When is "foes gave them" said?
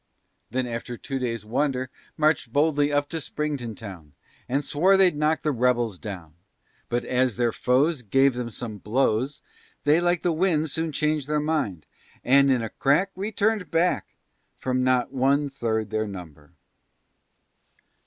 7.51-8.49